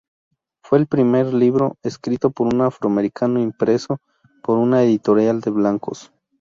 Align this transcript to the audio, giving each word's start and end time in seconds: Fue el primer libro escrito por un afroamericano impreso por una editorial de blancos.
Fue 0.63 0.79
el 0.79 0.87
primer 0.87 1.31
libro 1.31 1.77
escrito 1.83 2.31
por 2.31 2.51
un 2.51 2.61
afroamericano 2.61 3.39
impreso 3.39 3.99
por 4.41 4.57
una 4.57 4.81
editorial 4.81 5.41
de 5.41 5.51
blancos. 5.51 6.11